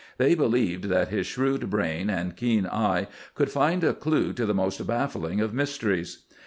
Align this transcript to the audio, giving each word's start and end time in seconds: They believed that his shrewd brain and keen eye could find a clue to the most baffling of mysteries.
They 0.17 0.33
believed 0.33 0.85
that 0.85 1.09
his 1.09 1.27
shrewd 1.27 1.69
brain 1.69 2.09
and 2.09 2.35
keen 2.35 2.65
eye 2.65 3.07
could 3.35 3.51
find 3.51 3.83
a 3.83 3.93
clue 3.93 4.33
to 4.33 4.47
the 4.47 4.53
most 4.55 4.87
baffling 4.87 5.39
of 5.41 5.53
mysteries. 5.53 6.23